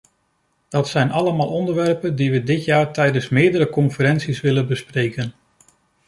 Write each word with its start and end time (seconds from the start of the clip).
Dat 0.69 0.87
zijn 0.89 1.11
allemaal 1.11 1.47
onderwerpen 1.47 2.15
die 2.15 2.31
we 2.31 2.43
dit 2.43 2.65
jaar 2.65 2.93
tijdens 2.93 3.29
meerdere 3.29 3.69
conferenties 3.69 4.41
willen 4.41 4.67
bespreken. 4.67 5.33